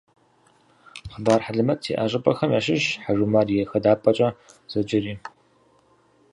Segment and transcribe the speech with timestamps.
[1.11, 4.29] Хъыбар хьэлэмэт зиӏэ щӏыпӏэхэм ящыщщ «Хьэжумар и хадапӏэкӏэ»
[4.71, 5.13] зэджэри.